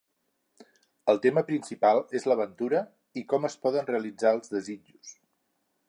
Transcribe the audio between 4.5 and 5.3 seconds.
desitjos.